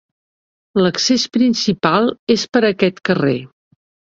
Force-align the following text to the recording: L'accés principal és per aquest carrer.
L'accés 0.81 1.27
principal 1.37 2.09
és 2.37 2.47
per 2.57 2.65
aquest 2.73 3.07
carrer. 3.11 3.39